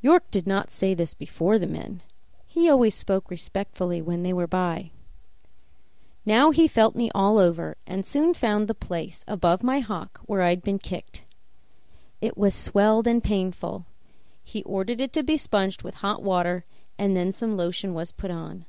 York 0.00 0.30
did 0.30 0.46
not 0.46 0.70
say 0.70 0.94
this 0.94 1.12
before 1.12 1.58
the 1.58 1.66
men; 1.66 2.02
he 2.46 2.66
always 2.66 2.94
spoke 2.94 3.30
respectfully 3.30 4.00
when 4.00 4.22
they 4.22 4.32
were 4.32 4.46
by. 4.46 4.90
Now 6.24 6.50
he 6.50 6.66
felt 6.66 6.96
me 6.96 7.10
all 7.14 7.36
over, 7.36 7.76
and 7.86 8.06
soon 8.06 8.32
found 8.32 8.68
the 8.68 8.74
place 8.74 9.22
above 9.28 9.62
my 9.62 9.80
hock 9.80 10.22
where 10.24 10.40
I 10.40 10.48
had 10.48 10.62
been 10.62 10.78
kicked. 10.78 11.26
It 12.22 12.38
was 12.38 12.54
swelled 12.54 13.06
and 13.06 13.22
painful; 13.22 13.84
he 14.42 14.62
ordered 14.62 14.98
it 15.02 15.12
to 15.12 15.22
be 15.22 15.36
sponged 15.36 15.82
with 15.82 15.96
hot 15.96 16.22
water, 16.22 16.64
and 16.98 17.14
then 17.14 17.30
some 17.34 17.54
lotion 17.54 17.92
was 17.92 18.12
put 18.12 18.30
on. 18.30 18.64